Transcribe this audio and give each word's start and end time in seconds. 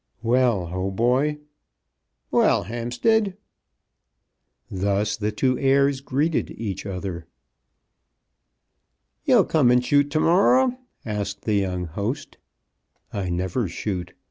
"Well, 0.23 0.65
Hautboy." 0.69 1.37
"Well, 2.31 2.63
Hampstead." 2.63 3.37
Thus 4.67 5.15
the 5.15 5.31
two 5.31 5.59
heirs 5.59 6.01
greeted 6.01 6.49
each 6.57 6.87
other. 6.87 7.27
"You'll 9.25 9.45
come 9.45 9.69
and 9.69 9.85
shoot 9.85 10.09
to 10.09 10.19
morrow?" 10.19 10.75
asked 11.05 11.43
the 11.43 11.53
young 11.53 11.85
host. 11.85 12.39
"I 13.13 13.29
never 13.29 13.67
shoot. 13.67 14.13